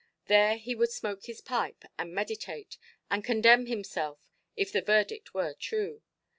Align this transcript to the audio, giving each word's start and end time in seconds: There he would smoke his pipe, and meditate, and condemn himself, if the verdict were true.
There 0.25 0.57
he 0.57 0.73
would 0.73 0.89
smoke 0.89 1.25
his 1.25 1.41
pipe, 1.41 1.85
and 1.95 2.11
meditate, 2.11 2.79
and 3.11 3.23
condemn 3.23 3.67
himself, 3.67 4.17
if 4.57 4.71
the 4.71 4.81
verdict 4.81 5.35
were 5.35 5.53
true. 5.53 6.01